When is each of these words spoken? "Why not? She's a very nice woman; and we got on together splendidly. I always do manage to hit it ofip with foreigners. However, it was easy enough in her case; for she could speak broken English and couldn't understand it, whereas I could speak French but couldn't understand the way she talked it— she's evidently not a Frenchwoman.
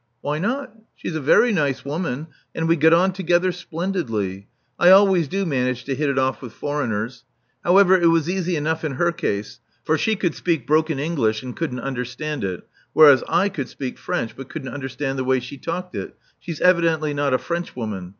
"Why 0.21 0.39
not? 0.39 0.73
She's 0.95 1.13
a 1.15 1.21
very 1.21 1.53
nice 1.53 1.85
woman; 1.85 2.25
and 2.55 2.67
we 2.67 2.75
got 2.75 2.91
on 2.91 3.13
together 3.13 3.51
splendidly. 3.51 4.47
I 4.79 4.89
always 4.89 5.27
do 5.27 5.45
manage 5.45 5.83
to 5.83 5.93
hit 5.93 6.09
it 6.09 6.15
ofip 6.15 6.41
with 6.41 6.53
foreigners. 6.53 7.23
However, 7.63 7.95
it 8.01 8.07
was 8.07 8.27
easy 8.27 8.55
enough 8.55 8.83
in 8.83 8.93
her 8.93 9.11
case; 9.11 9.59
for 9.83 9.99
she 9.99 10.15
could 10.15 10.33
speak 10.33 10.65
broken 10.65 10.97
English 10.97 11.43
and 11.43 11.55
couldn't 11.55 11.81
understand 11.81 12.43
it, 12.43 12.67
whereas 12.93 13.23
I 13.29 13.47
could 13.49 13.69
speak 13.69 13.99
French 13.99 14.35
but 14.35 14.49
couldn't 14.49 14.73
understand 14.73 15.19
the 15.19 15.23
way 15.23 15.39
she 15.39 15.59
talked 15.59 15.95
it— 15.95 16.15
she's 16.39 16.61
evidently 16.61 17.13
not 17.13 17.35
a 17.35 17.37
Frenchwoman. 17.37 18.09